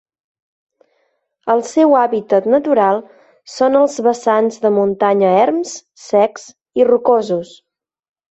[1.55, 3.03] El seu hàbitat natural
[3.57, 5.75] són els vessants de muntanya erms,
[6.07, 6.47] secs
[6.83, 7.53] i rocosos.